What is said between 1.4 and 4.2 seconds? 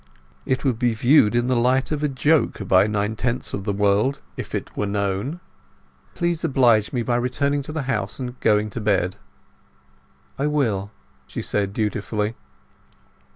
the light of a joke by nine tenths of the world